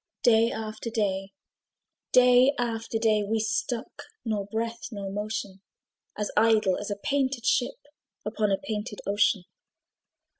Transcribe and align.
Day 0.23 0.51
after 0.51 0.89
day, 0.89 1.31
day 2.11 2.55
after 2.57 2.97
day, 2.97 3.21
We 3.21 3.39
stuck, 3.39 4.01
nor 4.25 4.47
breath 4.47 4.87
nor 4.91 5.11
motion; 5.11 5.61
As 6.17 6.31
idle 6.35 6.75
as 6.79 6.89
a 6.89 6.95
painted 6.95 7.45
ship 7.45 7.85
Upon 8.25 8.51
a 8.51 8.57
painted 8.57 8.99
ocean. 9.05 9.43